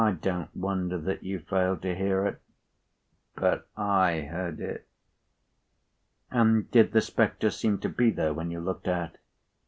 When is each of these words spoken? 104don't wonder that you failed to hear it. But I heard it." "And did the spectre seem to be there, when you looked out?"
104don't 0.01 0.55
wonder 0.55 0.97
that 0.99 1.21
you 1.21 1.37
failed 1.37 1.79
to 1.83 1.93
hear 1.93 2.25
it. 2.25 2.41
But 3.35 3.67
I 3.77 4.21
heard 4.21 4.59
it." 4.59 4.87
"And 6.31 6.71
did 6.71 6.91
the 6.91 7.01
spectre 7.01 7.51
seem 7.51 7.77
to 7.81 7.89
be 7.89 8.09
there, 8.09 8.33
when 8.33 8.49
you 8.49 8.61
looked 8.61 8.87
out?" 8.87 9.17